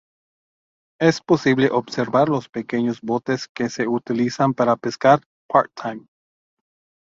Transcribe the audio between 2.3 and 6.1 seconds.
pequeños botes que se utilizan para pesca part-time.